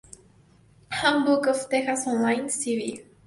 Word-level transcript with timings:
Handbook 0.89 1.45
of 1.45 1.69
Texas 1.69 2.07
Online, 2.07 2.45
s.v. 2.45 3.05